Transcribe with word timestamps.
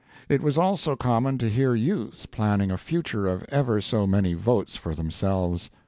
It 0.29 0.41
was 0.41 0.57
also 0.57 0.95
common 0.95 1.37
to 1.37 1.47
hear 1.47 1.75
youths 1.75 2.25
planning 2.25 2.71
a 2.71 2.77
future 2.79 3.27
of 3.27 3.45
ever 3.49 3.79
so 3.81 4.07
many 4.07 4.33
votes 4.33 4.75
for 4.75 4.95
themselves. 4.95 5.69